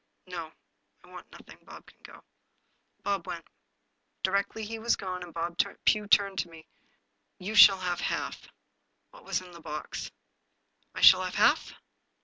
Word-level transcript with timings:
"No, 0.25 0.51
I 1.03 1.09
want 1.11 1.31
nothing. 1.31 1.59
Bob 1.63 1.85
can 1.85 1.99
go." 2.01 2.23
Bob 3.03 3.27
went. 3.27 3.47
Di 4.23 4.31
rectly 4.31 4.65
he 4.65 4.79
was 4.79 4.95
gone, 4.95 5.21
Pugh 5.85 6.07
turned 6.07 6.39
to 6.39 6.49
me." 6.49 6.65
You 7.47 7.53
shall 7.53 7.77
have 7.77 7.99
half. 7.99 8.47
What 9.11 9.25
was 9.25 9.41
in 9.41 9.51
the 9.51 9.61
box?" 9.61 10.09
"I 10.95 11.01
shall 11.01 11.21
have 11.21 11.35
half?" 11.35 11.73